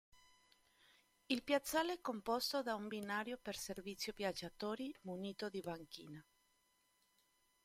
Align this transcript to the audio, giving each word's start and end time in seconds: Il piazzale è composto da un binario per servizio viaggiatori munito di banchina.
Il 1.29 1.43
piazzale 1.43 1.93
è 1.93 2.01
composto 2.01 2.63
da 2.63 2.73
un 2.73 2.87
binario 2.87 3.37
per 3.39 3.55
servizio 3.55 4.13
viaggiatori 4.15 4.91
munito 5.01 5.47
di 5.47 5.59
banchina. 5.61 6.25